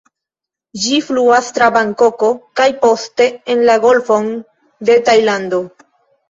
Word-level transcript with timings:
Ĝi 0.85 1.01
fluas 1.09 1.49
tra 1.57 1.67
Bankoko 1.75 2.29
kaj 2.61 2.67
poste 2.85 3.27
en 3.55 3.61
la 3.71 3.77
Golfon 3.85 4.33
de 4.91 4.97
Tajlando. 5.13 5.63